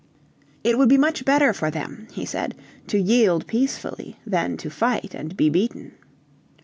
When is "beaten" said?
5.47-5.91